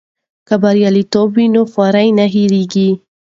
[0.47, 2.89] که بریالیتوب وي نو خواري نه هېریږي.